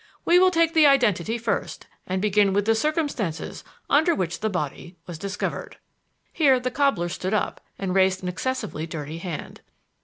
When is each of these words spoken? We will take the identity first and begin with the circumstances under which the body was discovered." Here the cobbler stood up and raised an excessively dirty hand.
We 0.25 0.39
will 0.39 0.49
take 0.49 0.73
the 0.73 0.87
identity 0.87 1.37
first 1.37 1.85
and 2.07 2.23
begin 2.23 2.53
with 2.53 2.65
the 2.65 2.73
circumstances 2.73 3.63
under 3.87 4.15
which 4.15 4.39
the 4.39 4.49
body 4.49 4.97
was 5.05 5.19
discovered." 5.19 5.77
Here 6.33 6.59
the 6.59 6.71
cobbler 6.71 7.07
stood 7.07 7.35
up 7.35 7.61
and 7.77 7.93
raised 7.93 8.23
an 8.23 8.27
excessively 8.27 8.87
dirty 8.87 9.19
hand. 9.19 9.61